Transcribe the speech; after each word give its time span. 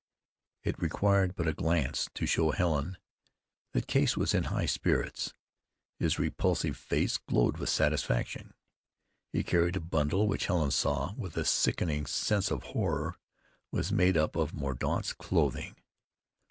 It 0.63 0.81
required 0.81 1.35
but 1.35 1.47
a 1.47 1.53
glance 1.53 2.09
to 2.15 2.25
show 2.25 2.49
Helen 2.49 2.97
that 3.73 3.85
Case 3.85 4.17
was 4.17 4.33
in 4.33 4.45
high 4.45 4.65
spirits. 4.65 5.35
His 5.99 6.17
repulsive 6.17 6.75
face 6.75 7.19
glowed 7.19 7.57
with 7.59 7.69
satisfaction. 7.69 8.55
He 9.31 9.43
carried 9.43 9.75
a 9.75 9.79
bundle, 9.79 10.27
which 10.27 10.47
Helen 10.47 10.71
saw, 10.71 11.13
with 11.13 11.37
a 11.37 11.45
sickening 11.45 12.07
sense 12.07 12.49
of 12.49 12.63
horror, 12.63 13.19
was 13.71 13.91
made 13.91 14.17
up 14.17 14.35
of 14.35 14.55
Mordaunt's 14.55 15.13
clothing. 15.13 15.75